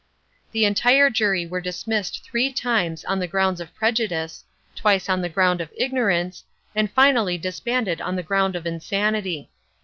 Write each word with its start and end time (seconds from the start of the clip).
The 0.51 0.65
entire 0.65 1.11
jury 1.11 1.45
were 1.45 1.61
dismissed 1.61 2.23
three 2.23 2.51
times 2.51 3.05
on 3.05 3.19
the 3.19 3.27
grounds 3.27 3.61
of 3.61 3.75
prejudice, 3.75 4.43
twice 4.73 5.07
on 5.07 5.21
the 5.21 5.29
ground 5.29 5.61
of 5.61 5.69
ignorance, 5.77 6.43
and 6.75 6.89
finally 6.89 7.37
disbanded 7.37 8.01
on 8.01 8.15
the 8.15 8.23
ground 8.23 8.55
of 8.55 8.65
insanity. 8.65 9.51